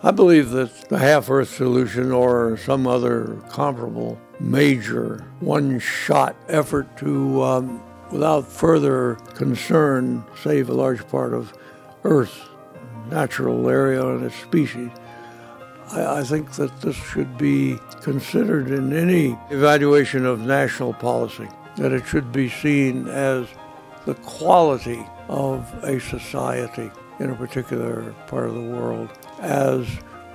I 0.00 0.12
believe 0.12 0.50
that 0.50 0.88
the 0.88 0.98
half 0.98 1.28
Earth 1.28 1.48
solution 1.48 2.12
or 2.12 2.56
some 2.56 2.86
other 2.86 3.42
comparable 3.48 4.20
major 4.38 5.26
one 5.40 5.80
shot 5.80 6.36
effort 6.48 6.96
to, 6.98 7.42
um, 7.42 7.82
without 8.12 8.46
further 8.46 9.16
concern, 9.34 10.22
save 10.40 10.68
a 10.68 10.72
large 10.72 11.06
part 11.08 11.34
of 11.34 11.52
Earth's 12.04 12.40
natural 13.10 13.68
area 13.68 14.06
and 14.06 14.24
its 14.24 14.36
species. 14.36 14.90
I, 15.90 16.20
I 16.20 16.22
think 16.22 16.52
that 16.52 16.80
this 16.80 16.94
should 16.94 17.36
be 17.36 17.76
considered 18.00 18.70
in 18.70 18.92
any 18.92 19.36
evaluation 19.50 20.24
of 20.24 20.38
national 20.38 20.92
policy, 20.94 21.48
that 21.76 21.90
it 21.90 22.06
should 22.06 22.30
be 22.30 22.48
seen 22.48 23.08
as 23.08 23.48
the 24.06 24.14
quality 24.14 25.04
of 25.28 25.66
a 25.82 25.98
society 25.98 26.92
in 27.18 27.30
a 27.30 27.34
particular 27.34 28.14
part 28.26 28.48
of 28.48 28.54
the 28.54 28.60
world 28.60 29.10
as 29.40 29.86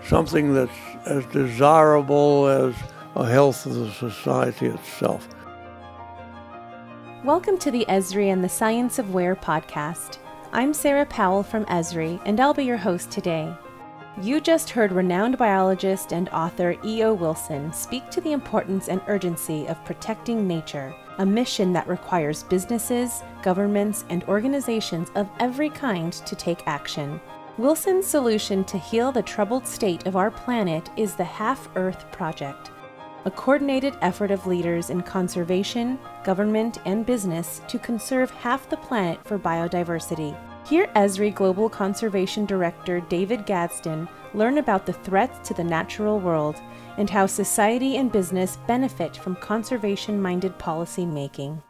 something 0.05 0.53
that's 0.53 0.71
as 1.05 1.25
desirable 1.27 2.47
as 2.47 2.75
a 3.15 3.25
health 3.25 3.65
of 3.65 3.75
the 3.75 3.91
society 3.91 4.65
itself. 4.65 5.27
Welcome 7.23 7.57
to 7.59 7.71
the 7.71 7.85
Esri 7.88 8.33
and 8.33 8.43
the 8.43 8.49
Science 8.49 8.99
of 8.99 9.13
Where 9.13 9.35
podcast. 9.35 10.17
I'm 10.51 10.73
Sarah 10.73 11.05
Powell 11.05 11.41
from 11.41 11.63
Esri, 11.65 12.19
and 12.25 12.39
I'll 12.39 12.53
be 12.53 12.65
your 12.65 12.77
host 12.77 13.09
today. 13.11 13.55
You 14.22 14.40
just 14.40 14.70
heard 14.70 14.91
renowned 14.91 15.40
biologist 15.40 16.13
and 16.13 16.30
author 16.30 16.76
E.O. 16.85 17.16
Wilson 17.16 17.73
speak 17.73 18.12
to 18.12 18.22
the 18.22 18.31
importance 18.31 18.88
and 18.88 19.02
urgency 19.08 19.66
of 19.67 19.84
protecting 19.86 20.48
nature, 20.48 20.94
a 21.17 21.26
mission 21.26 21.73
that 21.73 21.88
requires 21.88 22.44
businesses, 22.44 23.23
governments, 23.41 24.05
and 24.09 24.23
organizations 24.26 25.09
of 25.16 25.27
every 25.39 25.72
kind 25.72 26.13
to 26.13 26.36
take 26.36 26.67
action. 26.67 27.20
Wilson's 27.58 28.05
solution 28.05 28.63
to 28.66 28.77
heal 28.77 29.12
the 29.12 29.23
troubled 29.23 29.66
state 29.66 30.05
of 30.05 30.16
our 30.16 30.30
planet 30.30 30.92
is 30.95 31.16
the 31.16 31.23
Half 31.23 31.67
Earth 31.75 32.05
Project, 32.11 32.70
a 33.25 33.31
coordinated 33.31 33.98
effort 34.02 34.30
of 34.30 34.45
leaders 34.45 34.92
in 34.92 35.02
conservation, 35.02 35.98
government, 36.23 36.77
and 36.86 37.03
business 37.03 37.61
to 37.67 37.80
conserve 37.80 38.30
half 38.30 38.70
the 38.70 38.77
planet 38.77 39.20
for 39.25 39.39
biodiversity. 39.39 40.38
Hear 40.66 40.88
Esri 40.95 41.36
Global 41.36 41.67
Conservation 41.67 42.45
Director 42.45 43.02
David 43.02 43.45
Gadsden 43.45 44.08
learn 44.33 44.59
about 44.59 44.86
the 44.86 44.94
threats 44.94 45.45
to 45.50 45.53
the 45.53 45.64
natural 45.64 46.22
world 46.22 46.61
and 46.97 47.09
how 47.09 47.25
society 47.25 47.97
and 47.97 48.09
business 48.09 48.58
benefit 48.66 49.17
from 49.17 49.36
conservation 49.36 50.22
minded 50.22 50.58
policy 50.58 51.05
making. 51.05 51.61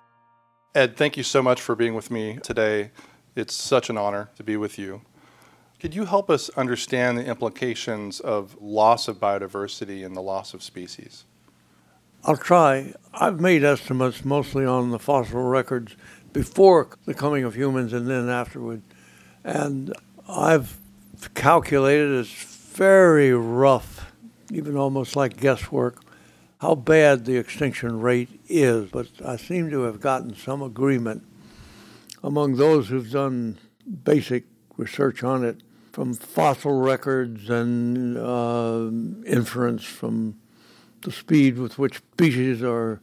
Ed, 0.75 0.95
thank 0.95 1.17
you 1.17 1.23
so 1.23 1.41
much 1.41 1.59
for 1.59 1.75
being 1.75 1.95
with 1.95 2.11
me 2.11 2.37
today. 2.43 2.91
It's 3.35 3.55
such 3.55 3.89
an 3.89 3.97
honor 3.97 4.29
to 4.35 4.43
be 4.43 4.57
with 4.57 4.77
you. 4.77 5.01
Could 5.79 5.95
you 5.95 6.05
help 6.05 6.29
us 6.29 6.49
understand 6.49 7.17
the 7.17 7.25
implications 7.25 8.19
of 8.19 8.55
loss 8.61 9.07
of 9.07 9.19
biodiversity 9.19 10.05
and 10.05 10.15
the 10.15 10.21
loss 10.21 10.53
of 10.53 10.61
species? 10.61 11.25
I'll 12.25 12.37
try. 12.37 12.93
I've 13.13 13.41
made 13.41 13.63
estimates 13.65 14.23
mostly 14.23 14.65
on 14.65 14.91
the 14.91 14.99
fossil 14.99 15.41
records 15.41 15.97
before 16.33 16.89
the 17.05 17.13
coming 17.13 17.43
of 17.43 17.55
humans 17.55 17.93
and 17.93 18.07
then 18.07 18.27
afterward. 18.27 18.81
And 19.43 19.93
I've 20.27 20.77
calculated 21.35 22.11
it's 22.11 22.31
very 22.31 23.31
rough, 23.33 24.11
even 24.51 24.75
almost 24.75 25.15
like 25.15 25.37
guesswork, 25.37 26.01
how 26.59 26.75
bad 26.75 27.25
the 27.25 27.37
extinction 27.37 27.99
rate 28.01 28.41
is. 28.47 28.89
But 28.89 29.07
I 29.23 29.37
seem 29.37 29.69
to 29.69 29.83
have 29.83 30.01
gotten 30.01 30.35
some 30.35 30.61
agreement 30.61 31.23
among 32.23 32.55
those 32.55 32.87
who've 32.87 33.11
done 33.11 33.59
basic 34.03 34.45
research 34.77 35.23
on 35.23 35.45
it 35.45 35.61
from 35.91 36.13
fossil 36.15 36.81
records 36.81 37.49
and 37.49 38.17
uh, 38.17 38.89
inference 39.27 39.83
from 39.83 40.39
the 41.01 41.11
speed 41.11 41.59
with 41.59 41.77
which 41.77 42.01
species 42.13 42.63
are 42.63 42.99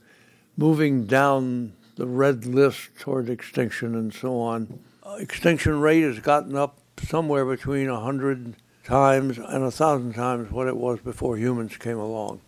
moving 0.57 1.05
down 1.05 1.75
the 2.01 2.07
red 2.07 2.47
list 2.47 2.89
toward 2.99 3.29
extinction 3.29 3.95
and 3.95 4.15
so 4.15 4.41
on. 4.41 4.81
Uh, 5.03 5.17
extinction 5.21 5.79
rate 5.81 6.01
has 6.01 6.19
gotten 6.19 6.57
up 6.57 6.79
somewhere 7.03 7.45
between 7.45 7.93
100 7.93 8.57
times 8.85 9.37
and 9.37 9.63
1,000 9.63 10.15
times 10.15 10.51
what 10.51 10.67
it 10.67 10.79
was 10.79 10.99
before 11.01 11.37
humans 11.37 11.77
came 11.77 11.99
along. 11.99 12.41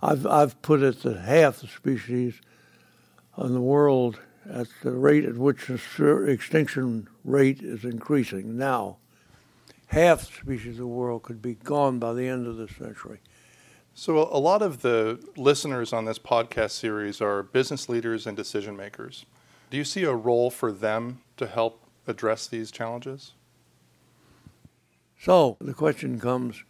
I've, 0.00 0.26
I've 0.26 0.62
put 0.62 0.80
it 0.80 1.02
that 1.02 1.18
half 1.18 1.60
the 1.60 1.66
species 1.66 2.40
in 3.36 3.52
the 3.52 3.60
world 3.60 4.18
at 4.50 4.68
the 4.82 4.92
rate 4.92 5.26
at 5.26 5.36
which 5.36 5.66
the 5.66 6.24
extinction 6.26 7.08
rate 7.24 7.60
is 7.60 7.84
increasing 7.84 8.56
now. 8.56 8.96
Half 9.88 10.20
the 10.20 10.36
species 10.40 10.76
of 10.76 10.78
the 10.78 10.86
world 10.86 11.22
could 11.22 11.42
be 11.42 11.56
gone 11.56 11.98
by 11.98 12.14
the 12.14 12.28
end 12.28 12.46
of 12.46 12.56
this 12.56 12.74
century. 12.78 13.20
So, 13.94 14.16
a 14.32 14.40
lot 14.40 14.62
of 14.62 14.80
the 14.80 15.22
listeners 15.36 15.92
on 15.92 16.06
this 16.06 16.18
podcast 16.18 16.70
series 16.70 17.20
are 17.20 17.42
business 17.42 17.90
leaders 17.90 18.26
and 18.26 18.34
decision 18.34 18.74
makers. 18.74 19.26
Do 19.70 19.76
you 19.76 19.84
see 19.84 20.04
a 20.04 20.14
role 20.14 20.50
for 20.50 20.72
them 20.72 21.20
to 21.36 21.46
help 21.46 21.84
address 22.06 22.46
these 22.46 22.70
challenges? 22.70 23.32
So, 25.20 25.58
the 25.60 25.74
question 25.74 26.18
comes 26.18 26.64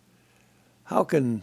how 0.84 1.05
can 1.05 1.43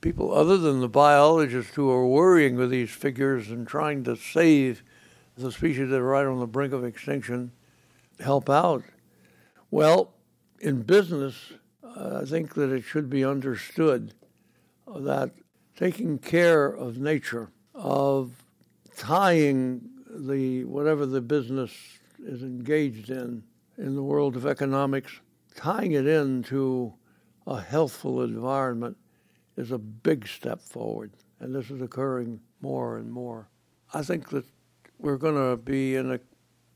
people 0.00 0.32
other 0.32 0.56
than 0.56 0.80
the 0.80 0.88
biologists 0.88 1.74
who 1.74 1.90
are 1.90 2.06
worrying 2.06 2.54
with 2.54 2.70
these 2.70 2.90
figures 2.90 3.50
and 3.50 3.66
trying 3.66 4.04
to 4.04 4.16
save 4.16 4.84
the 5.36 5.50
species 5.50 5.90
that 5.90 5.98
are 6.00 6.04
right 6.04 6.26
on 6.26 6.38
the 6.38 6.46
brink 6.46 6.72
of 6.72 6.84
extinction 6.84 7.50
help 8.20 8.48
out? 8.48 8.84
Well, 9.68 10.14
in 10.60 10.82
business, 10.82 11.54
I 11.82 12.24
think 12.24 12.54
that 12.54 12.70
it 12.70 12.82
should 12.82 13.10
be 13.10 13.24
understood 13.24 14.14
that 15.00 15.32
taking 15.76 16.18
care 16.18 16.66
of 16.66 16.98
nature, 16.98 17.50
of 17.74 18.44
tying 18.96 19.88
the 20.08 20.64
whatever 20.64 21.06
the 21.06 21.20
business 21.20 21.72
is 22.18 22.42
engaged 22.42 23.10
in 23.10 23.42
in 23.78 23.94
the 23.94 24.02
world 24.02 24.36
of 24.36 24.46
economics, 24.46 25.20
tying 25.54 25.92
it 25.92 26.06
into 26.06 26.92
a 27.46 27.60
healthful 27.60 28.22
environment 28.22 28.96
is 29.56 29.70
a 29.70 29.78
big 29.78 30.26
step 30.28 30.60
forward, 30.60 31.12
and 31.40 31.54
this 31.54 31.70
is 31.70 31.80
occurring 31.80 32.40
more 32.60 32.98
and 32.98 33.10
more. 33.10 33.48
I 33.92 34.02
think 34.02 34.28
that 34.30 34.44
we're 34.98 35.16
going 35.16 35.34
to 35.34 35.56
be 35.56 35.96
in 35.96 36.12
a 36.12 36.20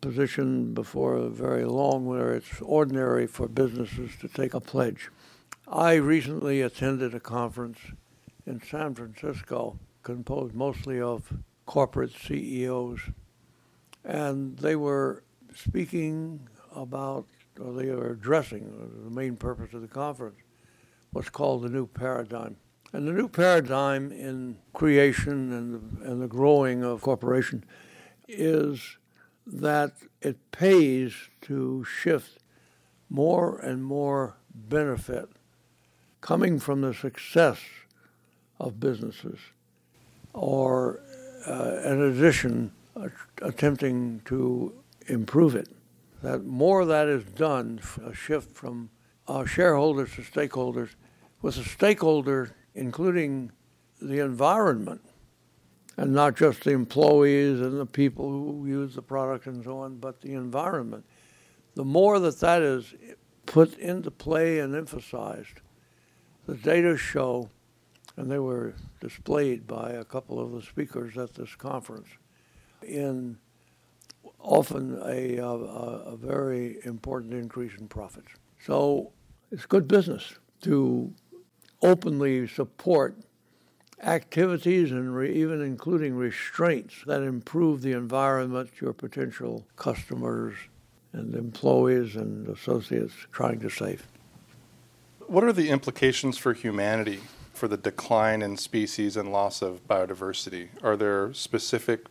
position 0.00 0.74
before 0.74 1.28
very 1.28 1.64
long 1.64 2.06
where 2.06 2.34
it's 2.34 2.60
ordinary 2.60 3.26
for 3.26 3.48
businesses 3.48 4.10
to 4.20 4.28
take 4.28 4.54
a 4.54 4.60
pledge. 4.60 5.10
I 5.68 5.94
recently 5.94 6.60
attended 6.60 7.14
a 7.14 7.20
conference 7.20 7.78
in 8.46 8.62
San 8.62 8.94
Francisco 8.94 9.78
composed 10.02 10.54
mostly 10.54 11.00
of 11.00 11.32
corporate 11.66 12.12
CEOs, 12.12 13.00
and 14.04 14.56
they 14.58 14.76
were 14.76 15.24
speaking 15.54 16.48
about, 16.74 17.26
or 17.60 17.72
they 17.72 17.90
were 17.90 18.12
addressing, 18.12 19.02
the 19.04 19.10
main 19.10 19.36
purpose 19.36 19.74
of 19.74 19.82
the 19.82 19.88
conference, 19.88 20.38
what's 21.10 21.28
called 21.28 21.62
the 21.62 21.68
new 21.68 21.86
paradigm. 21.86 22.56
And 22.92 23.08
the 23.08 23.12
new 23.12 23.28
paradigm 23.28 24.12
in 24.12 24.58
creation 24.72 25.52
and 25.52 25.74
the, 25.74 26.10
and 26.10 26.22
the 26.22 26.28
growing 26.28 26.84
of 26.84 27.02
corporation 27.02 27.64
is 28.28 28.96
that 29.44 29.92
it 30.22 30.52
pays 30.52 31.14
to 31.42 31.84
shift 31.84 32.38
more 33.08 33.58
and 33.58 33.84
more 33.84 34.36
benefit 34.54 35.28
coming 36.20 36.58
from 36.58 36.80
the 36.80 36.94
success 36.94 37.58
of 38.58 38.80
businesses, 38.80 39.38
or 40.32 41.00
uh, 41.46 41.80
in 41.84 42.02
addition, 42.02 42.72
attempting 43.42 44.20
to 44.24 44.72
improve 45.08 45.54
it. 45.54 45.68
That 46.22 46.44
more 46.44 46.80
of 46.80 46.88
that 46.88 47.08
is 47.08 47.24
done, 47.24 47.80
a 48.04 48.14
shift 48.14 48.56
from 48.56 48.90
uh, 49.28 49.44
shareholders 49.44 50.14
to 50.14 50.22
stakeholders, 50.22 50.90
with 51.42 51.56
the 51.56 51.64
stakeholder 51.64 52.54
including 52.74 53.50
the 54.00 54.20
environment 54.20 55.00
and 55.96 56.12
not 56.12 56.36
just 56.36 56.64
the 56.64 56.72
employees 56.72 57.60
and 57.60 57.80
the 57.80 57.86
people 57.86 58.28
who 58.28 58.66
use 58.66 58.94
the 58.94 59.02
product 59.02 59.46
and 59.46 59.64
so 59.64 59.78
on, 59.78 59.96
but 59.96 60.20
the 60.20 60.34
environment. 60.34 61.04
The 61.74 61.84
more 61.84 62.18
that 62.20 62.38
that 62.40 62.62
is 62.62 62.94
put 63.46 63.78
into 63.78 64.10
play 64.10 64.58
and 64.58 64.74
emphasized, 64.74 65.60
the 66.46 66.54
data 66.54 66.96
show, 66.96 67.48
and 68.16 68.30
they 68.30 68.38
were 68.38 68.74
displayed 69.00 69.66
by 69.66 69.92
a 69.92 70.04
couple 70.04 70.40
of 70.40 70.52
the 70.52 70.62
speakers 70.62 71.16
at 71.18 71.34
this 71.34 71.54
conference, 71.54 72.08
in 72.82 73.38
often 74.40 74.98
a, 75.04 75.38
uh, 75.38 75.46
a, 75.46 76.12
a 76.12 76.16
very 76.16 76.78
important 76.84 77.34
increase 77.34 77.72
in 77.78 77.88
profits. 77.88 78.28
So 78.64 79.12
it's 79.50 79.66
good 79.66 79.86
business 79.86 80.34
to 80.62 81.12
openly 81.82 82.48
support 82.48 83.16
activities 84.02 84.90
and 84.92 85.14
re- 85.14 85.34
even 85.34 85.60
including 85.60 86.14
restraints 86.14 86.96
that 87.06 87.22
improve 87.22 87.82
the 87.82 87.92
environment 87.92 88.70
your 88.80 88.92
potential 88.92 89.66
customers 89.76 90.54
and 91.12 91.34
employees 91.34 92.16
and 92.16 92.48
associates 92.48 93.14
trying 93.32 93.58
to 93.60 93.70
save. 93.70 94.06
What 95.26 95.44
are 95.44 95.52
the 95.52 95.70
implications 95.70 96.38
for 96.38 96.52
humanity 96.52 97.20
for 97.56 97.68
the 97.68 97.76
decline 97.76 98.42
in 98.42 98.56
species 98.56 99.16
and 99.16 99.32
loss 99.32 99.62
of 99.62 99.86
biodiversity? 99.88 100.68
Are 100.82 100.96
there 100.96 101.32
specific 101.32 102.06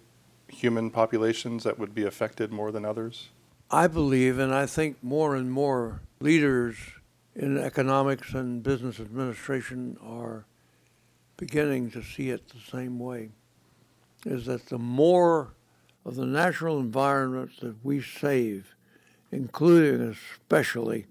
human 0.47 0.89
populations 0.89 1.63
that 1.63 1.79
would 1.79 1.93
be 1.93 2.03
affected 2.03 2.51
more 2.51 2.71
than 2.71 2.85
others? 2.85 3.29
I 3.71 3.87
believe, 3.87 4.39
and 4.39 4.53
I 4.53 4.65
think 4.65 4.97
more 5.01 5.35
and 5.35 5.51
more 5.51 6.01
leaders 6.19 6.77
in 7.35 7.57
economics 7.57 8.33
and 8.33 8.63
business 8.63 8.99
administration 8.99 9.97
are 10.01 10.45
beginning 11.37 11.91
to 11.91 12.01
see 12.01 12.29
it 12.29 12.47
the 12.49 12.71
same 12.71 12.99
way, 12.99 13.29
is 14.25 14.45
that 14.45 14.67
the 14.67 14.77
more 14.77 15.53
of 16.05 16.15
the 16.15 16.25
natural 16.25 16.79
environment 16.79 17.51
that 17.61 17.75
we 17.83 18.01
save, 18.01 18.75
including 19.31 20.01
especially 20.01 21.07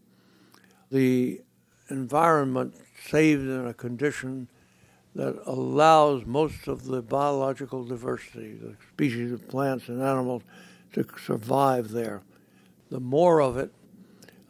the 0.91 1.43
environment 1.91 2.75
saved 3.09 3.43
in 3.43 3.67
a 3.67 3.75
condition 3.75 4.49
that 5.15 5.41
allows 5.47 6.25
most 6.27 6.67
of 6.67 6.85
the 6.85 7.01
biological 7.01 7.85
diversity, 7.85 8.55
the 8.55 8.75
species 8.93 9.33
of 9.33 9.47
plants 9.49 9.89
and 9.89 10.03
animals, 10.03 10.43
to 10.93 11.07
survive 11.25 11.91
there. 11.91 12.23
The 12.91 13.01
more 13.01 13.41
of 13.41 13.57
it 13.57 13.73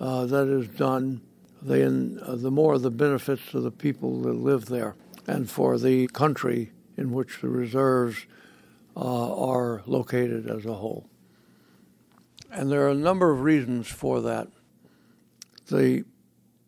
uh, 0.01 0.27
that 0.27 0.49
is 0.49 0.69
done, 0.69 1.21
then 1.61 2.21
uh, 2.23 2.37
the 2.37 2.51
more 2.51 2.79
the 2.79 2.91
benefits 2.91 3.51
to 3.51 3.61
the 3.61 3.71
people 3.71 4.23
that 4.23 4.35
live 4.35 4.67
there 4.67 4.97
and 5.27 5.51
for 5.51 5.79
the 5.79 6.07
country 6.09 6.73
in 6.97 7.13
which 7.13 7.41
the 7.41 7.49
reserves 7.49 8.27
uh, 8.97 9.35
are 9.35 9.83
located 9.87 10.49
as 10.49 10.65
a 10.65 10.75
whole. 10.75 11.09
And 12.51 12.71
there 12.71 12.87
are 12.87 12.91
a 12.91 12.95
number 12.95 13.31
of 13.31 13.41
reasons 13.41 13.89
for 13.89 14.21
that. 14.21 14.49
The 15.69 16.05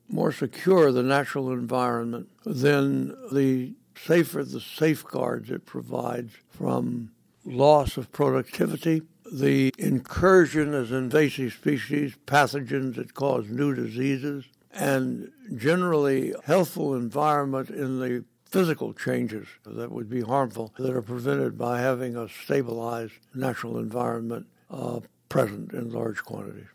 more 0.08 0.32
secure 0.32 0.92
the 0.92 1.02
natural 1.02 1.52
environment, 1.52 2.28
then 2.44 3.14
the 3.32 3.74
safer 3.96 4.44
the 4.44 4.60
safeguards 4.60 5.50
it 5.50 5.66
provides 5.66 6.32
from 6.48 7.10
loss 7.44 7.96
of 7.96 8.12
productivity, 8.12 9.02
the 9.32 9.72
incursion 9.78 10.74
as 10.74 10.90
invasive 10.90 11.52
species, 11.52 12.14
pathogens 12.26 12.96
that 12.96 13.14
cause 13.14 13.48
new 13.48 13.74
diseases, 13.74 14.44
and 14.72 15.30
generally 15.56 16.34
healthful 16.44 16.94
environment 16.94 17.70
in 17.70 17.98
the 17.98 18.24
physical 18.44 18.92
changes 18.92 19.46
that 19.64 19.90
would 19.90 20.08
be 20.08 20.20
harmful 20.20 20.72
that 20.78 20.94
are 20.94 21.02
prevented 21.02 21.58
by 21.58 21.80
having 21.80 22.16
a 22.16 22.28
stabilized 22.28 23.14
natural 23.34 23.78
environment 23.78 24.46
uh, 24.70 25.00
present 25.28 25.72
in 25.72 25.90
large 25.90 26.22
quantities. 26.24 26.68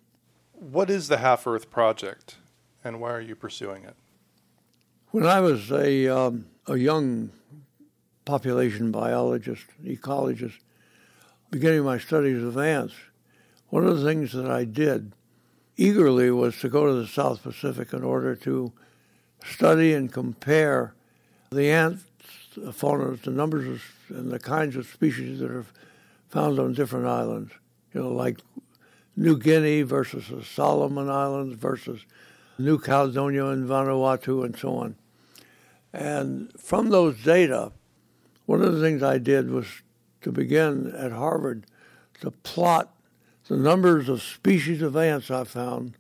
What 0.53 0.89
is 0.89 1.07
the 1.07 1.17
Half 1.17 1.47
Earth 1.47 1.69
Project 1.69 2.35
and 2.83 2.99
why 2.99 3.11
are 3.11 3.21
you 3.21 3.35
pursuing 3.35 3.83
it? 3.83 3.95
When 5.09 5.25
I 5.25 5.39
was 5.39 5.71
a, 5.71 6.07
um, 6.07 6.45
a 6.67 6.77
young 6.77 7.31
population 8.25 8.91
biologist, 8.91 9.65
ecologist, 9.83 10.59
beginning 11.49 11.83
my 11.83 11.97
studies 11.97 12.41
of 12.41 12.57
ants, 12.57 12.93
one 13.69 13.85
of 13.85 13.99
the 13.99 14.05
things 14.05 14.31
that 14.33 14.49
I 14.49 14.63
did 14.63 15.11
eagerly 15.77 16.31
was 16.31 16.59
to 16.59 16.69
go 16.69 16.85
to 16.85 16.93
the 16.93 17.07
South 17.07 17.43
Pacific 17.43 17.93
in 17.93 18.03
order 18.03 18.35
to 18.35 18.71
study 19.43 19.93
and 19.93 20.11
compare 20.11 20.93
the 21.49 21.69
ant 21.69 21.99
fauna, 22.73 23.15
the 23.17 23.31
numbers 23.31 23.67
of, 23.67 24.17
and 24.17 24.31
the 24.31 24.39
kinds 24.39 24.75
of 24.75 24.87
species 24.87 25.39
that 25.39 25.49
are 25.49 25.65
found 26.29 26.59
on 26.59 26.73
different 26.73 27.07
islands. 27.07 27.51
You 27.93 28.01
know, 28.01 28.11
like 28.11 28.39
New 29.15 29.37
Guinea 29.37 29.81
versus 29.81 30.27
the 30.29 30.43
Solomon 30.43 31.09
Islands 31.09 31.55
versus 31.55 32.05
New 32.65 32.79
Caledonia 32.79 33.47
and 33.47 33.67
Vanuatu 33.67 34.45
and 34.45 34.57
so 34.57 34.75
on. 34.75 34.95
And 35.93 36.51
from 36.57 36.89
those 36.89 37.21
data, 37.23 37.71
one 38.45 38.61
of 38.61 38.73
the 38.73 38.81
things 38.81 39.03
I 39.03 39.17
did 39.17 39.49
was 39.49 39.67
to 40.21 40.31
begin 40.31 40.93
at 40.95 41.11
Harvard 41.11 41.65
to 42.21 42.31
plot 42.31 42.95
the 43.47 43.57
numbers 43.57 44.07
of 44.07 44.21
species 44.21 44.81
of 44.81 44.95
ants 44.95 45.29
I 45.29 45.43
found 45.43 45.95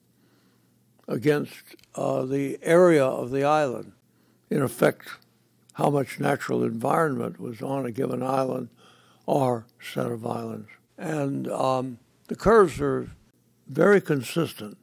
against 1.07 1.53
uh, 1.95 2.23
the 2.23 2.57
area 2.61 3.03
of 3.03 3.31
the 3.31 3.43
island. 3.43 3.91
In 4.49 4.61
effect, 4.61 5.09
how 5.73 5.89
much 5.89 6.19
natural 6.19 6.63
environment 6.63 7.39
was 7.39 7.61
on 7.61 7.85
a 7.85 7.91
given 7.91 8.21
island 8.21 8.69
or 9.25 9.65
set 9.81 10.07
of 10.11 10.25
islands. 10.25 10.69
And 10.97 11.49
um, 11.49 11.99
the 12.27 12.35
curves 12.35 12.79
are 12.79 13.09
very 13.67 14.01
consistent 14.01 14.77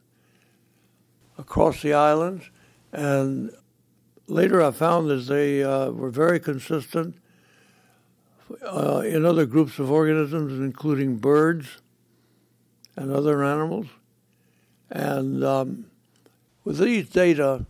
across 1.49 1.81
the 1.81 1.93
islands. 1.93 2.51
And 2.93 3.51
later 4.27 4.61
I 4.61 4.69
found 4.69 5.09
that 5.09 5.27
they 5.27 5.63
uh, 5.63 5.89
were 5.89 6.11
very 6.11 6.39
consistent 6.39 7.15
uh, 8.63 9.01
in 9.03 9.25
other 9.25 9.47
groups 9.47 9.79
of 9.79 9.89
organisms, 9.89 10.53
including 10.59 11.17
birds 11.17 11.79
and 12.95 13.11
other 13.11 13.43
animals. 13.43 13.87
And 14.91 15.43
um, 15.43 15.85
with 16.63 16.77
these 16.77 17.09
data, 17.09 17.65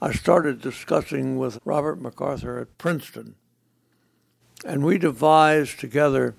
I 0.00 0.12
started 0.12 0.60
discussing 0.60 1.36
with 1.36 1.58
Robert 1.64 2.00
MacArthur 2.00 2.60
at 2.60 2.78
Princeton. 2.78 3.34
And 4.64 4.84
we 4.84 4.98
devised 4.98 5.80
together 5.80 6.36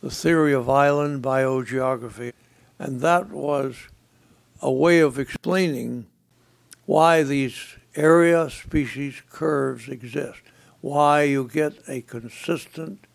the 0.00 0.10
theory 0.10 0.54
of 0.54 0.70
island 0.70 1.22
biogeography. 1.22 2.32
And 2.78 3.02
that 3.02 3.28
was 3.28 3.88
a 4.60 4.72
way 4.72 5.00
of 5.00 5.18
explaining 5.18 6.06
why 6.86 7.22
these 7.22 7.76
area 7.94 8.48
species 8.50 9.22
curves 9.30 9.88
exist, 9.88 10.40
why 10.80 11.22
you 11.22 11.48
get 11.52 11.74
a 11.88 12.00
consistent 12.02 13.06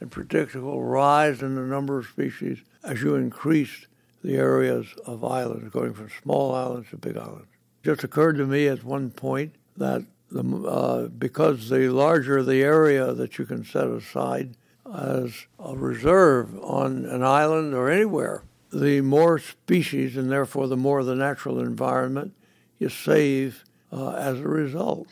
and 0.00 0.10
predictable 0.10 0.82
rise 0.82 1.42
in 1.42 1.54
the 1.54 1.62
number 1.62 1.98
of 1.98 2.06
species 2.06 2.58
as 2.82 3.02
you 3.02 3.14
increase 3.14 3.86
the 4.22 4.36
areas 4.36 4.94
of 5.06 5.24
islands, 5.24 5.70
going 5.70 5.94
from 5.94 6.10
small 6.22 6.54
islands 6.54 6.90
to 6.90 6.96
big 6.96 7.16
islands. 7.16 7.48
It 7.82 7.86
just 7.86 8.04
occurred 8.04 8.36
to 8.38 8.46
me 8.46 8.66
at 8.68 8.84
one 8.84 9.10
point 9.10 9.54
that 9.76 10.04
the, 10.30 10.44
uh, 10.66 11.08
because 11.08 11.68
the 11.68 11.88
larger 11.88 12.42
the 12.42 12.62
area 12.62 13.12
that 13.12 13.38
you 13.38 13.44
can 13.44 13.64
set 13.64 13.86
aside 13.86 14.56
as 14.94 15.46
a 15.58 15.76
reserve 15.76 16.58
on 16.62 17.04
an 17.04 17.22
island 17.22 17.74
or 17.74 17.90
anywhere, 17.90 18.42
the 18.72 19.00
more 19.00 19.38
species 19.38 20.16
and 20.16 20.30
therefore 20.30 20.68
the 20.68 20.76
more 20.76 21.02
the 21.02 21.14
natural 21.14 21.60
environment 21.60 22.32
you 22.78 22.88
save 22.88 23.64
uh, 23.92 24.12
as 24.12 24.40
a 24.40 24.48
result. 24.48 25.08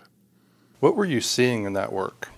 What 0.80 0.96
were 0.96 1.04
you 1.04 1.20
seeing 1.20 1.64
in 1.64 1.72
that 1.72 1.92
work? 1.92 2.28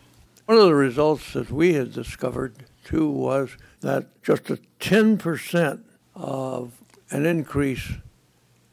One 0.46 0.58
of 0.58 0.64
the 0.64 0.74
results 0.74 1.32
that 1.34 1.50
we 1.50 1.74
had 1.74 1.92
discovered 1.92 2.64
too 2.84 3.08
was 3.08 3.56
that 3.80 4.22
just 4.22 4.50
a 4.50 4.58
10% 4.80 5.82
of 6.14 6.72
an 7.10 7.26
increase 7.26 7.92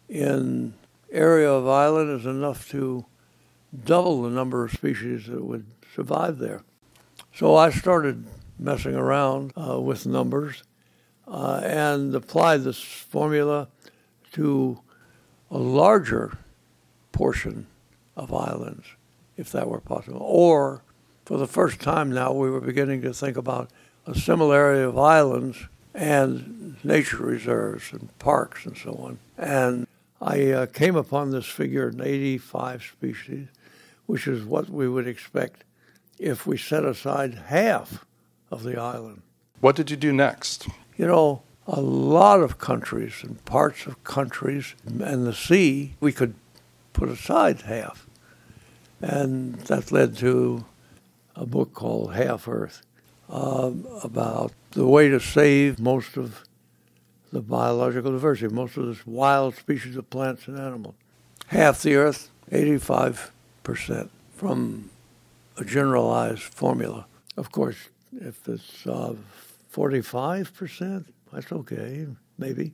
in 0.09 0.73
area 1.11 1.51
of 1.51 1.67
island 1.67 2.19
is 2.19 2.25
enough 2.25 2.69
to 2.69 3.05
double 3.83 4.21
the 4.23 4.29
number 4.29 4.63
of 4.63 4.71
species 4.71 5.27
that 5.27 5.43
would 5.43 5.65
survive 5.93 6.37
there. 6.37 6.63
So 7.33 7.55
I 7.55 7.69
started 7.69 8.25
messing 8.57 8.95
around 8.95 9.53
uh, 9.55 9.79
with 9.79 10.05
numbers 10.05 10.63
uh, 11.27 11.61
and 11.63 12.15
apply 12.15 12.57
this 12.57 12.81
formula 12.81 13.67
to 14.33 14.79
a 15.51 15.57
larger 15.57 16.37
portion 17.11 17.67
of 18.15 18.33
islands, 18.33 18.85
if 19.35 19.51
that 19.51 19.67
were 19.67 19.81
possible. 19.81 20.21
Or, 20.21 20.81
for 21.25 21.37
the 21.37 21.47
first 21.47 21.79
time 21.79 22.11
now, 22.11 22.31
we 22.31 22.49
were 22.49 22.61
beginning 22.61 23.01
to 23.01 23.13
think 23.13 23.37
about 23.37 23.69
a 24.05 24.15
similarity 24.15 24.81
of 24.81 24.97
islands 24.97 25.57
and 25.93 26.77
nature 26.83 27.17
reserves 27.17 27.91
and 27.91 28.17
parks 28.19 28.65
and 28.65 28.77
so 28.77 28.93
on. 28.93 29.19
And 29.37 29.87
I 30.21 30.51
uh, 30.51 30.65
came 30.67 30.95
upon 30.95 31.31
this 31.31 31.45
figure 31.45 31.89
in 31.89 32.01
85 32.01 32.83
species, 32.83 33.47
which 34.05 34.27
is 34.27 34.43
what 34.45 34.69
we 34.69 34.87
would 34.87 35.07
expect 35.07 35.63
if 36.17 36.47
we 36.47 36.57
set 36.57 36.85
aside 36.85 37.35
half 37.47 38.05
of 38.49 38.63
the 38.63 38.79
island. 38.79 39.21
What 39.59 39.75
did 39.75 39.91
you 39.91 39.97
do 39.97 40.13
next? 40.13 40.67
You 40.97 41.05
know, 41.05 41.43
a 41.67 41.79
lot 41.79 42.41
of 42.41 42.57
countries 42.57 43.21
and 43.21 43.43
parts 43.45 43.85
of 43.85 44.03
countries 44.03 44.73
and 44.85 45.27
the 45.27 45.33
sea, 45.33 45.93
we 45.99 46.11
could 46.11 46.33
put 46.93 47.09
aside 47.09 47.61
half. 47.61 48.07
And 48.99 49.55
that 49.67 49.91
led 49.91 50.17
to 50.17 50.65
a 51.35 51.45
book 51.45 51.73
called 51.73 52.15
Half 52.15 52.47
Earth 52.47 52.81
um, 53.29 53.85
about 54.03 54.53
the 54.71 54.87
way 54.87 55.07
to 55.09 55.19
save 55.19 55.79
most 55.79 56.17
of 56.17 56.43
the 57.31 57.41
biological 57.41 58.13
diversity, 58.13 58.53
most 58.53 58.75
of 58.77 58.87
this 58.87 59.05
wild 59.05 59.55
species 59.55 59.97
of 59.97 60.09
plants 60.09 60.47
and 60.47 60.57
animals. 60.57 60.95
Half 61.47 61.83
the 61.83 61.95
Earth, 61.95 62.31
85% 62.51 64.09
from 64.35 64.89
a 65.57 65.63
generalized 65.63 66.41
formula. 66.41 67.05
Of 67.35 67.51
course, 67.51 67.89
if 68.19 68.47
it's 68.47 68.87
uh, 68.87 69.13
45%, 69.77 71.05
that's 71.31 71.51
okay, 71.51 72.07
maybe. 72.39 72.73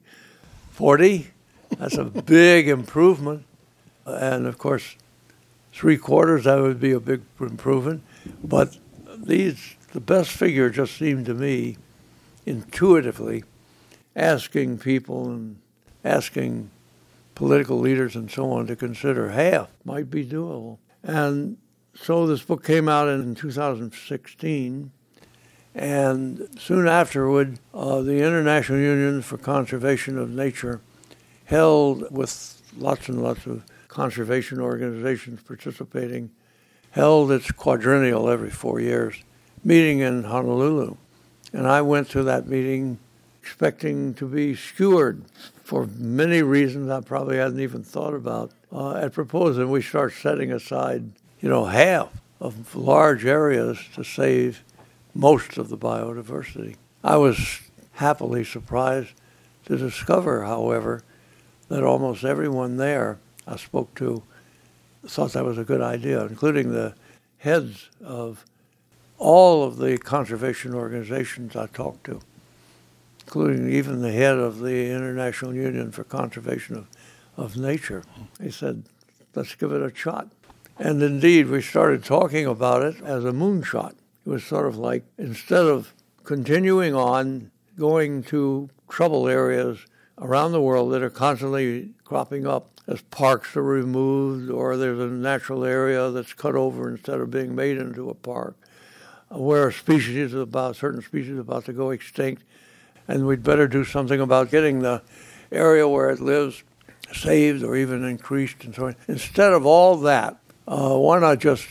40, 0.72 1.28
that's 1.78 1.98
a 1.98 2.06
big 2.26 2.70
improvement. 2.70 3.44
And 4.06 4.48
of 4.48 4.58
course, 4.58 4.96
three 5.74 5.98
quarters, 5.98 6.46
that 6.46 6.62
would 6.62 6.80
be 6.80 6.94
a 6.94 7.02
big 7.02 7.22
improvement. 7.42 8.04
But 8.42 8.78
these, 9.18 9.76
the 9.92 10.00
best 10.00 10.32
figure 10.32 10.70
just 10.70 10.96
seemed 10.96 11.26
to 11.26 11.34
me, 11.34 11.78
intuitively, 12.46 13.44
asking 14.16 14.78
people 14.78 15.26
and 15.26 15.58
asking 16.06 16.70
political 17.36 17.80
leaders 17.80 18.16
and 18.16 18.32
so 18.32 18.50
on 18.52 18.68
to 18.68 18.78
consider 18.78 19.32
half 19.32 19.70
might 19.84 20.10
be 20.10 20.26
doable. 20.26 20.78
And 21.04 21.58
so 21.96 22.26
this 22.28 22.44
book 22.44 22.64
came 22.64 22.88
out 22.88 23.10
in 23.10 23.36
2016. 23.36 24.92
And 25.76 26.48
soon 26.60 26.88
afterward, 26.88 27.60
uh, 27.74 28.02
the 28.02 28.18
International 28.18 28.80
Union 28.80 29.22
for 29.22 29.38
Conservation 29.38 30.18
of 30.20 30.30
Nature 30.30 30.82
held, 31.46 32.12
with 32.12 32.62
lots 32.78 33.10
and 33.10 33.24
lots 33.24 33.46
of 33.46 33.64
conservation 33.88 34.60
organizations 34.60 35.42
participating, 35.42 36.30
held 36.92 37.32
its 37.32 37.52
quadrennial 37.52 38.30
every 38.30 38.52
four 38.52 38.80
years 38.80 39.24
meeting 39.64 40.00
in 40.00 40.24
Honolulu. 40.24 40.96
And 41.54 41.68
I 41.68 41.82
went 41.82 42.10
to 42.12 42.24
that 42.24 42.48
meeting 42.48 43.00
expecting 43.42 44.14
to 44.16 44.28
be 44.28 44.56
skewered 44.56 45.24
for 45.64 45.88
many 45.98 46.42
reasons 46.42 46.90
I 46.90 47.02
probably 47.02 47.38
hadn't 47.38 47.60
even 47.60 47.84
thought 47.84 48.14
about 48.14 48.52
uh, 48.72 48.96
at 48.96 49.14
proposing 49.14 49.70
we 49.70 49.82
start 49.82 50.14
setting 50.14 50.52
aside, 50.52 51.12
you 51.40 51.50
know, 51.50 51.66
half 51.66 52.10
of 52.40 52.76
large 52.76 53.26
areas 53.26 53.80
to 53.96 54.04
save 54.04 54.64
most 55.14 55.58
of 55.58 55.70
the 55.70 55.78
biodiversity. 55.78 56.76
I 57.04 57.18
was 57.18 57.62
happily 57.94 58.44
surprised 58.44 59.14
to 59.66 59.78
discover, 59.78 60.44
however, 60.44 61.04
that 61.70 61.84
almost 61.84 62.24
everyone 62.24 62.78
there 62.78 63.20
I 63.48 63.58
spoke 63.58 63.96
to 63.96 64.24
thought 65.06 65.34
that 65.34 65.46
was 65.46 65.58
a 65.58 65.64
good 65.64 65.82
idea, 65.82 66.26
including 66.26 66.72
the 66.72 66.96
heads 67.40 67.90
of 68.04 68.46
all 69.18 69.64
of 69.64 69.78
the 69.78 69.98
conservation 69.98 70.74
organizations 70.74 71.56
I 71.56 71.68
talked 71.68 72.06
to, 72.06 72.22
including 73.26 73.70
even 73.70 74.02
the 74.02 74.12
head 74.12 74.38
of 74.38 74.60
the 74.60 74.90
International 74.90 75.54
Union 75.54 75.92
for 75.92 76.04
Conservation 76.04 76.76
of, 76.76 76.88
of 77.36 77.58
Nature. 77.58 78.04
He 78.42 78.52
said, 78.52 78.84
let's 79.36 79.56
give 79.56 79.72
it 79.72 79.82
a 79.82 79.94
shot. 79.96 80.30
And 80.80 81.04
indeed, 81.04 81.48
we 81.48 81.62
started 81.62 82.04
talking 82.04 82.46
about 82.46 82.82
it 82.84 83.02
as 83.04 83.26
a 83.26 83.32
moonshot. 83.32 83.94
It 84.26 84.30
was 84.30 84.44
sort 84.44 84.68
of 84.68 84.78
like 84.78 85.04
instead 85.18 85.66
of 85.66 85.94
continuing 86.24 86.96
on 86.96 87.52
going 87.78 88.24
to 88.24 88.70
trouble 88.88 89.28
areas 89.28 89.86
around 90.18 90.52
the 90.52 90.62
world 90.62 90.94
that 90.94 91.02
are 91.02 91.10
constantly 91.10 91.90
cropping 92.06 92.46
up 92.46 92.70
as 92.88 93.02
parks 93.02 93.56
are 93.56 93.64
removed 93.64 94.50
or 94.50 94.78
there's 94.78 95.00
a 95.00 95.08
natural 95.08 95.66
area 95.66 96.10
that's 96.12 96.34
cut 96.34 96.56
over 96.56 96.90
instead 96.90 97.20
of 97.20 97.32
being 97.32 97.56
made 97.56 97.78
into 97.78 98.10
a 98.10 98.14
park, 98.14 98.56
where 99.30 99.68
a 99.68 99.74
species 99.74 100.16
is 100.16 100.34
about 100.34 100.76
certain 100.76 101.02
species 101.02 101.38
about 101.38 101.66
to 101.66 101.74
go 101.74 101.90
extinct, 101.90 102.44
and 103.08 103.26
we'd 103.26 103.44
better 103.44 103.68
do 103.68 103.84
something 103.84 104.20
about 104.20 104.52
getting 104.52 104.80
the 104.80 105.02
area 105.52 105.88
where 105.88 106.10
it 106.10 106.20
lives 106.20 106.64
saved 107.14 107.64
or 107.64 107.76
even 107.76 108.04
increased 108.04 108.64
and 108.64 108.76
so 108.76 108.88
on. 108.88 108.96
Instead 109.08 109.54
of 109.54 109.66
all 109.66 109.98
that, 109.98 110.38
uh, 110.68 110.98
why 110.98 111.20
not 111.20 111.40
just 111.40 111.68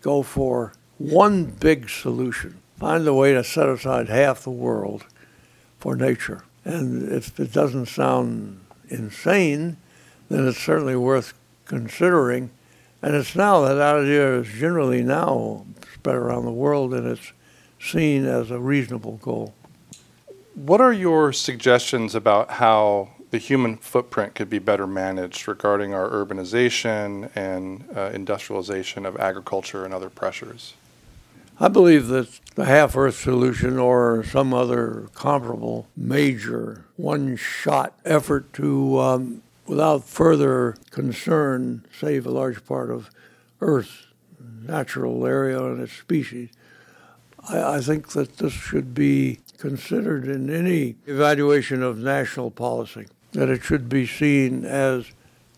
go 0.00 0.22
for 0.22 0.72
one 0.98 1.44
big 1.46 1.88
solution? 1.88 2.60
Find 2.78 3.06
a 3.06 3.14
way 3.14 3.32
to 3.34 3.42
set 3.42 3.68
aside 3.68 4.08
half 4.08 4.42
the 4.42 4.50
world 4.50 5.06
for 5.78 5.96
nature. 5.96 6.44
And 6.64 7.10
if 7.10 7.38
it 7.40 7.52
doesn't 7.52 7.86
sound 7.86 8.60
insane, 8.88 9.76
then 10.28 10.46
it's 10.46 10.58
certainly 10.58 10.96
worth 10.96 11.34
considering. 11.64 12.50
And 13.00 13.14
it's 13.14 13.36
now 13.36 13.60
that 13.62 13.80
idea 13.80 14.40
is 14.40 14.48
generally 14.48 15.02
now 15.02 15.66
spread 15.94 16.16
around 16.16 16.44
the 16.44 16.52
world 16.52 16.92
and 16.92 17.06
it's 17.06 17.32
seen 17.80 18.26
as 18.26 18.50
a 18.50 18.58
reasonable 18.58 19.18
goal. 19.18 19.54
What 20.54 20.80
are 20.80 20.92
your 20.92 21.32
suggestions 21.32 22.14
about 22.14 22.50
how 22.50 23.10
the 23.30 23.38
human 23.38 23.76
footprint 23.76 24.34
could 24.34 24.50
be 24.50 24.58
better 24.58 24.86
managed 24.86 25.46
regarding 25.46 25.94
our 25.94 26.08
urbanization 26.08 27.30
and 27.36 27.84
uh, 27.96 28.10
industrialization 28.12 29.06
of 29.06 29.16
agriculture 29.18 29.84
and 29.84 29.94
other 29.94 30.10
pressures? 30.10 30.74
I 31.60 31.66
believe 31.66 32.06
that 32.06 32.38
the 32.54 32.66
half 32.66 32.96
Earth 32.96 33.16
solution 33.16 33.78
or 33.78 34.22
some 34.22 34.54
other 34.54 35.08
comparable 35.12 35.88
major 35.96 36.84
one 36.94 37.34
shot 37.34 37.98
effort 38.04 38.52
to, 38.54 39.00
um, 39.00 39.42
without 39.66 40.04
further 40.04 40.76
concern, 40.92 41.84
save 41.92 42.26
a 42.26 42.30
large 42.30 42.64
part 42.64 42.92
of 42.92 43.10
Earth's 43.60 44.06
natural 44.38 45.26
area 45.26 45.60
and 45.64 45.80
its 45.80 45.94
species. 45.94 46.50
I, 47.48 47.74
I 47.74 47.80
think 47.80 48.10
that 48.10 48.36
this 48.36 48.52
should 48.52 48.94
be 48.94 49.40
considered 49.56 50.28
in 50.28 50.50
any 50.50 50.94
evaluation 51.06 51.82
of 51.82 51.98
national 51.98 52.52
policy, 52.52 53.08
that 53.32 53.48
it 53.48 53.64
should 53.64 53.88
be 53.88 54.06
seen 54.06 54.64
as 54.64 55.10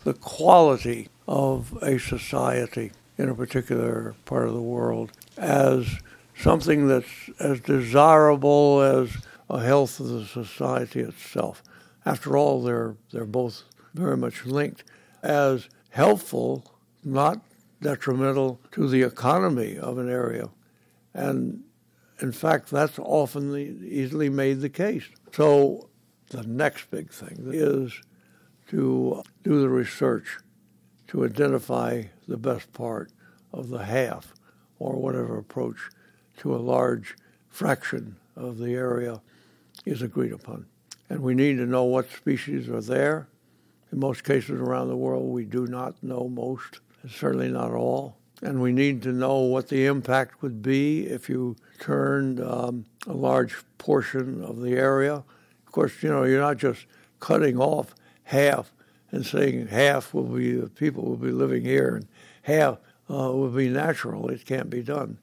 the 0.04 0.14
quality 0.14 1.09
of 1.28 1.76
a 1.83 1.99
society 1.99 2.92
in 3.19 3.28
a 3.28 3.35
particular 3.35 4.14
part 4.25 4.49
of 4.49 4.54
the 4.54 4.62
world 4.62 5.12
as 5.37 5.99
something 6.37 6.88
that's 6.88 7.30
as 7.38 7.60
desirable 7.60 8.80
as 8.80 9.16
a 9.49 9.60
health 9.60 10.00
of 10.00 10.08
the 10.08 10.25
society 10.25 11.00
itself. 11.00 11.62
After 12.06 12.37
all, 12.37 12.62
they're, 12.62 12.96
they're 13.12 13.25
both 13.25 13.64
very 13.94 14.16
much 14.16 14.46
linked 14.46 14.84
as 15.22 15.68
helpful, 15.90 16.64
not 17.04 17.40
detrimental 17.82 18.60
to 18.72 18.88
the 18.88 19.02
economy 19.02 19.78
of 19.78 19.99
an 19.99 20.08
area. 20.08 20.49
And 21.12 21.64
in 22.20 22.32
fact, 22.32 22.70
that's 22.70 22.99
often 22.99 23.52
the, 23.52 23.60
easily 23.60 24.28
made 24.28 24.60
the 24.60 24.68
case. 24.68 25.04
So 25.32 25.88
the 26.28 26.42
next 26.44 26.90
big 26.90 27.10
thing 27.10 27.50
is 27.52 28.00
to 28.68 29.22
do 29.42 29.60
the 29.60 29.68
research 29.68 30.38
to 31.08 31.25
identify 31.25 32.04
the 32.28 32.37
best 32.37 32.72
part 32.72 33.10
of 33.52 33.68
the 33.68 33.84
half 33.84 34.32
or 34.80 34.96
whatever 34.96 35.38
approach 35.38 35.76
to 36.38 36.54
a 36.54 36.58
large 36.58 37.14
fraction 37.49 38.16
of 38.34 38.58
the 38.58 38.72
area 38.75 39.20
is 39.84 40.02
agreed 40.02 40.32
upon. 40.32 40.66
And 41.08 41.20
we 41.20 41.34
need 41.34 41.56
to 41.58 41.66
know 41.66 41.84
what 41.84 42.10
species 42.10 42.68
are 42.68 42.80
there. 42.80 43.28
In 43.92 44.00
most 44.00 44.25
cases 44.25 44.60
around 44.60 44.88
the 44.88 44.96
world, 44.96 45.28
we 45.28 45.44
do 45.44 45.66
not 45.66 46.02
know 46.02 46.28
most, 46.28 46.80
certainly 47.08 47.49
not 47.49 47.72
all. 47.72 48.16
And 48.42 48.62
we 48.62 48.72
need 48.72 49.02
to 49.02 49.12
know 49.12 49.38
what 49.38 49.68
the 49.68 49.84
impact 49.87 50.42
would 50.42 50.62
be 50.62 51.06
if 51.06 51.28
you 51.28 51.56
turned 51.78 52.40
um, 52.40 52.87
a 53.06 53.12
large 53.12 53.56
portion 53.76 54.42
of 54.42 54.60
the 54.60 54.72
area. 54.72 55.14
Of 55.14 55.72
course, 55.72 56.02
you 56.02 56.08
know, 56.08 56.25
you're 56.25 56.40
not 56.40 56.56
just 56.56 56.87
cutting 57.18 57.58
off 57.58 57.94
half 58.25 58.72
and 59.10 59.26
saying 59.26 59.66
half 59.66 60.14
will 60.14 60.25
be 60.25 60.54
the 60.54 60.70
people 60.70 61.04
will 61.04 61.16
be 61.16 61.32
living 61.32 61.64
here 61.64 61.96
and 61.96 62.08
half 62.42 62.78
uh, 63.11 63.33
will 63.33 63.50
be 63.50 63.69
natural. 63.69 64.31
It 64.31 64.47
can't 64.47 64.71
be 64.71 64.83
done. 64.83 65.19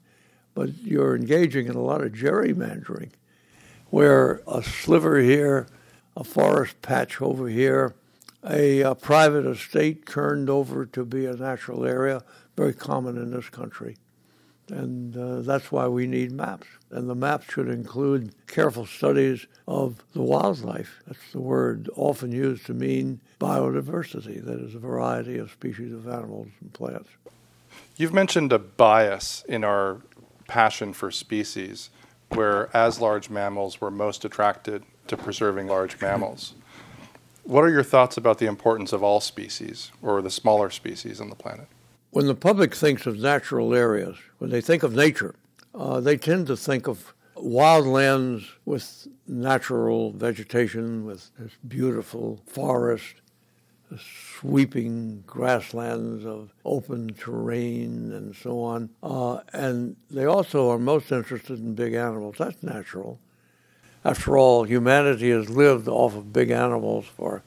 But 0.54 0.76
you're 0.82 1.16
engaging 1.16 1.66
in 1.66 1.74
a 1.74 1.82
lot 1.82 2.02
of 2.02 2.12
gerrymandering 2.12 3.10
where 3.90 4.42
a 4.46 4.62
sliver 4.62 5.18
here, 5.18 5.66
a 6.16 6.24
forest 6.24 6.80
patch 6.82 7.22
over 7.22 7.48
here, 7.48 7.94
a, 8.44 8.80
a 8.80 8.94
private 8.94 9.46
estate 9.46 10.06
turned 10.06 10.50
over 10.50 10.84
to 10.86 11.04
be 11.04 11.26
a 11.26 11.34
natural 11.34 11.84
area, 11.84 12.22
very 12.56 12.74
common 12.74 13.16
in 13.16 13.30
this 13.30 13.48
country. 13.48 13.96
And 14.70 15.16
uh, 15.16 15.40
that's 15.40 15.72
why 15.72 15.88
we 15.88 16.06
need 16.06 16.30
maps. 16.30 16.66
And 16.90 17.08
the 17.08 17.14
maps 17.14 17.46
should 17.52 17.68
include 17.68 18.34
careful 18.46 18.84
studies 18.84 19.46
of 19.66 20.02
the 20.12 20.22
wildlife. 20.22 21.02
That's 21.06 21.32
the 21.32 21.40
word 21.40 21.88
often 21.96 22.32
used 22.32 22.66
to 22.66 22.74
mean 22.74 23.20
biodiversity, 23.40 24.44
that 24.44 24.60
is, 24.60 24.74
a 24.74 24.78
variety 24.78 25.38
of 25.38 25.50
species 25.50 25.92
of 25.92 26.06
animals 26.06 26.48
and 26.60 26.72
plants. 26.72 27.08
You've 27.98 28.14
mentioned 28.14 28.52
a 28.52 28.60
bias 28.60 29.44
in 29.48 29.64
our 29.64 30.02
passion 30.46 30.92
for 30.92 31.10
species, 31.10 31.90
where 32.28 32.74
as 32.74 33.00
large 33.00 33.28
mammals, 33.28 33.80
we're 33.80 33.90
most 33.90 34.24
attracted 34.24 34.84
to 35.08 35.16
preserving 35.16 35.66
large 35.66 36.00
mammals. 36.00 36.54
What 37.42 37.64
are 37.64 37.70
your 37.70 37.82
thoughts 37.82 38.16
about 38.16 38.38
the 38.38 38.46
importance 38.46 38.92
of 38.92 39.02
all 39.02 39.18
species 39.20 39.90
or 40.00 40.22
the 40.22 40.30
smaller 40.30 40.70
species 40.70 41.20
on 41.20 41.28
the 41.28 41.34
planet? 41.34 41.66
When 42.12 42.28
the 42.28 42.36
public 42.36 42.72
thinks 42.72 43.04
of 43.04 43.18
natural 43.18 43.74
areas, 43.74 44.16
when 44.38 44.50
they 44.50 44.60
think 44.60 44.84
of 44.84 44.94
nature, 44.94 45.34
uh, 45.74 45.98
they 45.98 46.16
tend 46.16 46.46
to 46.46 46.56
think 46.56 46.86
of 46.86 47.12
wildlands 47.34 48.46
with 48.64 49.08
natural 49.26 50.12
vegetation, 50.12 51.04
with 51.04 51.32
this 51.36 51.52
beautiful 51.66 52.38
forest, 52.46 53.16
sweeping 54.40 55.22
grasslands 55.26 56.24
of 56.24 56.50
open 56.64 57.14
terrain 57.14 58.12
and 58.12 58.34
so 58.36 58.62
on. 58.62 58.90
Uh, 59.02 59.40
and 59.52 59.96
they 60.10 60.24
also 60.24 60.70
are 60.70 60.78
most 60.78 61.10
interested 61.10 61.58
in 61.58 61.74
big 61.74 61.94
animals. 61.94 62.36
That's 62.38 62.62
natural. 62.62 63.18
After 64.04 64.38
all, 64.38 64.64
humanity 64.64 65.30
has 65.30 65.50
lived 65.50 65.88
off 65.88 66.14
of 66.14 66.32
big 66.32 66.50
animals 66.50 67.06
for 67.06 67.42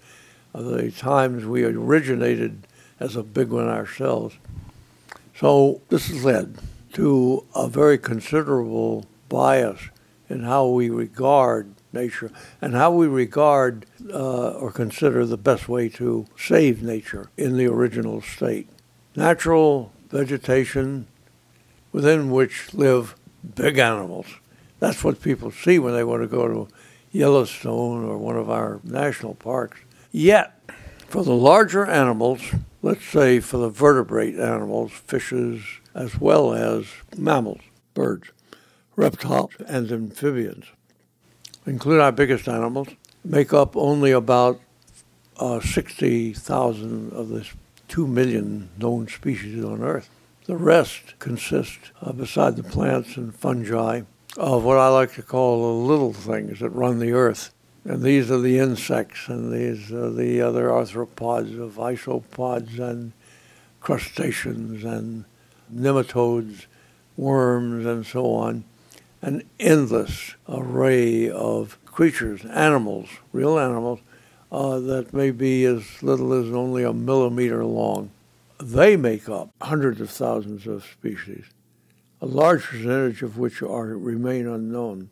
the 0.53 0.91
times 0.91 1.45
we 1.45 1.63
originated 1.63 2.67
as 2.99 3.15
a 3.15 3.23
big 3.23 3.49
one 3.49 3.67
ourselves. 3.67 4.35
So 5.35 5.81
this 5.89 6.07
has 6.09 6.23
led 6.23 6.57
to 6.93 7.45
a 7.55 7.67
very 7.67 7.97
considerable 7.97 9.05
bias 9.29 9.89
in 10.29 10.43
how 10.43 10.67
we 10.67 10.89
regard 10.89 11.73
nature 11.93 12.31
and 12.61 12.73
how 12.73 12.91
we 12.91 13.07
regard 13.07 13.85
uh, 14.13 14.51
or 14.51 14.71
consider 14.71 15.25
the 15.25 15.37
best 15.37 15.67
way 15.67 15.89
to 15.89 16.25
save 16.37 16.81
nature 16.81 17.29
in 17.37 17.57
the 17.57 17.67
original 17.67 18.21
state. 18.21 18.67
Natural 19.15 19.91
vegetation 20.09 21.07
within 21.91 22.31
which 22.31 22.73
live 22.73 23.15
big 23.55 23.77
animals. 23.77 24.27
That's 24.79 25.03
what 25.03 25.21
people 25.21 25.51
see 25.51 25.79
when 25.79 25.93
they 25.93 26.03
want 26.03 26.21
to 26.23 26.27
go 26.27 26.47
to 26.47 26.67
Yellowstone 27.11 28.05
or 28.05 28.17
one 28.17 28.37
of 28.37 28.49
our 28.49 28.79
national 28.83 29.35
parks. 29.35 29.79
Yet, 30.11 30.57
for 31.07 31.23
the 31.23 31.35
larger 31.35 31.85
animals, 31.85 32.41
let's 32.81 33.05
say 33.05 33.39
for 33.39 33.57
the 33.57 33.69
vertebrate 33.69 34.39
animals, 34.39 34.91
fishes, 34.91 35.61
as 35.93 36.19
well 36.19 36.53
as 36.53 36.85
mammals, 37.17 37.61
birds, 37.93 38.31
reptiles, 38.95 39.51
and 39.67 39.91
amphibians, 39.91 40.65
include 41.65 41.99
our 41.99 42.11
biggest 42.11 42.47
animals, 42.47 42.87
make 43.23 43.53
up 43.53 43.75
only 43.75 44.11
about 44.11 44.59
uh, 45.37 45.59
60,000 45.59 47.13
of 47.13 47.29
the 47.29 47.47
2 47.87 48.07
million 48.07 48.69
known 48.77 49.07
species 49.07 49.63
on 49.63 49.81
Earth. 49.81 50.09
The 50.45 50.55
rest 50.55 51.19
consist, 51.19 51.91
uh, 52.01 52.13
beside 52.13 52.55
the 52.55 52.63
plants 52.63 53.15
and 53.15 53.33
fungi, 53.33 54.01
of 54.37 54.63
what 54.63 54.77
I 54.77 54.87
like 54.87 55.13
to 55.13 55.21
call 55.21 55.61
the 55.61 55.87
little 55.87 56.13
things 56.13 56.59
that 56.59 56.69
run 56.69 56.99
the 56.99 57.11
earth. 57.11 57.53
And 57.83 58.01
these 58.01 58.29
are 58.31 58.39
the 58.39 58.59
insects, 58.59 59.27
and 59.27 59.51
these 59.51 59.91
are 59.91 60.11
the 60.11 60.41
other 60.41 60.69
arthropods 60.69 61.59
of 61.59 61.75
isopods 61.75 62.79
and 62.79 63.11
crustaceans 63.81 64.83
and 64.83 65.25
nematodes, 65.73 66.65
worms, 67.17 67.85
and 67.85 68.05
so 68.05 68.33
on. 68.33 68.63
An 69.21 69.43
endless 69.59 70.35
array 70.47 71.29
of 71.29 71.77
creatures, 71.91 72.45
animals, 72.45 73.09
real 73.31 73.59
animals, 73.59 73.99
uh, 74.51 74.79
that 74.79 75.13
may 75.13 75.31
be 75.31 75.65
as 75.65 76.01
little 76.01 76.33
as 76.33 76.53
only 76.53 76.83
a 76.83 76.93
millimeter 76.93 77.63
long. 77.63 78.11
They 78.59 78.95
make 78.95 79.29
up 79.29 79.49
hundreds 79.61 80.01
of 80.01 80.09
thousands 80.09 80.67
of 80.67 80.83
species 80.83 81.45
a 82.21 82.25
large 82.25 82.63
percentage 82.63 83.23
of 83.23 83.37
which 83.37 83.61
are 83.61 83.97
remain 83.97 84.47
unknown. 84.47 85.09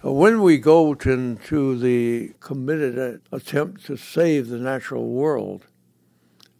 When 0.00 0.42
we 0.42 0.58
go 0.58 0.94
to, 0.94 1.12
into 1.12 1.78
the 1.78 2.32
committed 2.40 3.20
attempt 3.30 3.84
to 3.86 3.96
save 3.96 4.48
the 4.48 4.58
natural 4.58 5.10
world, 5.10 5.66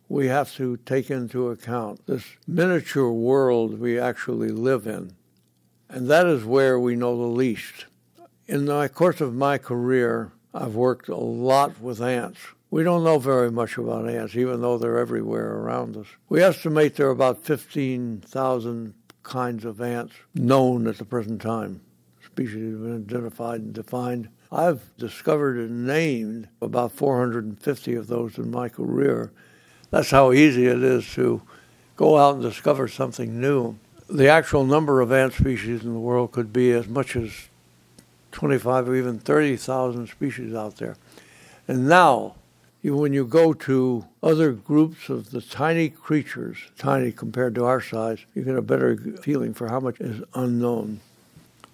we 0.09 0.26
have 0.26 0.54
to 0.56 0.76
take 0.76 1.11
into 1.11 1.49
account 1.49 2.06
this 2.06 2.25
miniature 2.47 3.11
world 3.11 3.80
we 3.80 3.99
actually 3.99 4.50
live 4.50 4.87
in. 4.87 5.14
And 5.88 6.09
that 6.09 6.26
is 6.26 6.44
where 6.44 6.78
we 6.78 6.94
know 6.94 7.16
the 7.16 7.26
least. 7.26 7.87
In 8.49 8.64
the 8.64 8.88
course 8.88 9.20
of 9.20 9.34
my 9.34 9.56
career, 9.56 10.32
I've 10.52 10.75
worked 10.75 11.08
a 11.08 11.14
lot 11.14 11.80
with 11.80 12.02
ants. 12.02 12.40
We 12.70 12.82
don't 12.82 13.04
know 13.04 13.20
very 13.20 13.52
much 13.52 13.78
about 13.78 14.08
ants, 14.08 14.34
even 14.34 14.61
though 14.61 14.78
they're 14.78 14.99
everywhere 14.99 15.58
around 15.58 15.96
us. 15.96 16.08
We 16.28 16.42
estimate 16.42 16.96
there 16.96 17.06
are 17.06 17.11
about 17.11 17.44
15,000 17.44 18.94
kinds 19.22 19.64
of 19.64 19.80
ants 19.80 20.14
known 20.34 20.88
at 20.88 20.99
the 20.99 21.04
present 21.04 21.40
time. 21.40 21.82
Species 22.26 22.72
have 22.72 22.82
been 22.82 23.04
identified 23.06 23.61
and 23.61 23.72
defined. 23.72 24.28
I've 24.50 24.96
discovered 24.96 25.58
and 25.58 25.87
named 25.87 26.49
about 26.61 26.90
450 26.92 27.94
of 27.94 28.08
those 28.08 28.38
in 28.38 28.50
my 28.50 28.68
career. 28.68 29.30
That's 29.90 30.11
how 30.11 30.32
easy 30.32 30.66
it 30.66 30.82
is 30.82 31.08
to 31.14 31.42
go 31.94 32.18
out 32.18 32.35
and 32.35 32.42
discover 32.42 32.88
something 32.88 33.40
new. 33.40 33.78
The 34.11 34.28
actual 34.28 34.66
number 34.66 35.00
of 35.00 35.12
ant 35.12 35.35
species 35.35 35.85
in 35.85 35.92
the 35.92 36.00
world 36.00 36.33
could 36.33 36.52
be 36.52 36.72
as 36.72 36.88
much 36.88 37.14
as 37.14 37.31
25 38.33 38.88
or 38.88 38.97
even 38.97 39.18
30,000 39.18 40.09
species 40.09 40.55
out 40.55 40.77
there. 40.77 40.97
And 41.68 41.88
now, 41.88 42.35
you, 42.83 42.97
when 42.97 43.12
you 43.12 43.25
go 43.25 43.53
to 43.53 44.07
other 44.23 44.53
groups 44.53 45.09
of 45.09 45.31
the 45.31 45.40
tiny 45.40 45.88
creatures, 45.88 46.59
tiny 46.77 47.12
compared 47.12 47.55
to 47.55 47.64
our 47.64 47.81
size, 47.81 48.18
you 48.35 48.42
get 48.42 48.57
a 48.57 48.62
better 48.62 48.97
feeling 49.23 49.55
for 49.55 49.68
how 49.68 49.79
much 49.79 50.01
is 50.01 50.23
unknown. 50.35 51.01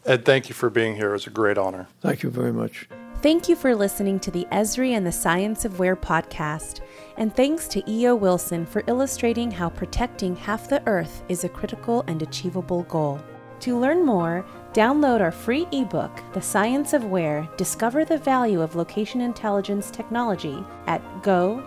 Ed, 0.05 0.25
thank 0.25 0.49
you 0.49 0.55
for 0.55 0.71
being 0.71 0.97
here. 0.97 1.11
It 1.11 1.13
was 1.13 1.27
a 1.27 1.31
great 1.31 1.59
honor. 1.59 1.89
Thank 2.01 2.23
you 2.23 2.31
very 2.31 2.53
much. 2.53 2.89
Thank 3.21 3.49
you 3.49 3.57
for 3.57 3.75
listening 3.75 4.21
to 4.21 4.31
the 4.31 4.47
Esri 4.53 4.93
and 4.93 5.05
the 5.05 5.11
Science 5.11 5.65
of 5.65 5.79
Where 5.79 5.97
podcast. 5.97 6.81
And 7.17 7.35
thanks 7.35 7.67
to 7.69 7.83
E.O. 7.91 8.15
Wilson 8.15 8.65
for 8.65 8.85
illustrating 8.87 9.51
how 9.51 9.71
protecting 9.71 10.37
half 10.37 10.69
the 10.69 10.87
Earth 10.87 11.25
is 11.29 11.43
a 11.43 11.49
critical 11.49 12.05
and 12.07 12.23
achievable 12.23 12.85
goal. 12.85 13.21
To 13.61 13.79
learn 13.79 14.05
more, 14.05 14.45
download 14.73 15.21
our 15.21 15.33
free 15.33 15.67
ebook, 15.73 16.11
The 16.33 16.43
Science 16.43 16.93
of 16.93 17.05
Where 17.05 17.49
Discover 17.57 18.05
the 18.05 18.19
Value 18.19 18.61
of 18.61 18.77
Location 18.77 19.21
Intelligence 19.21 19.91
Technology 19.91 20.65
at 20.87 21.03
go.esri.com 21.23 21.63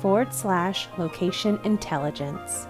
forward 0.00 0.32
slash 0.32 0.88
location 0.98 1.60
intelligence. 1.64 2.66